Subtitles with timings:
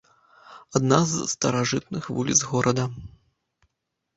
[0.79, 2.83] Адна з старажытных вуліц горада.